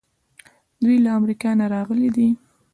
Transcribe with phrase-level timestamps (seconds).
[0.83, 2.27] دوی له امریکا نه راغلي دي.